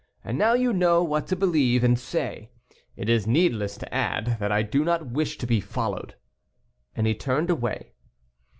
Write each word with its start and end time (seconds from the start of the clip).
And 0.23 0.35
now 0.35 0.53
you 0.53 0.73
know 0.73 1.03
what 1.03 1.27
to 1.27 1.35
believe 1.35 1.83
and 1.83 1.99
say; 1.99 2.49
it 2.95 3.07
is 3.07 3.27
needless 3.27 3.77
to 3.77 3.93
add, 3.93 4.37
that 4.39 4.51
I 4.51 4.63
do 4.63 4.83
not 4.83 5.11
wish 5.11 5.37
to 5.37 5.45
be 5.45 5.59
followed," 5.61 6.15
and 6.95 7.05
he 7.05 7.13
turned 7.13 7.51
away. 7.51 7.91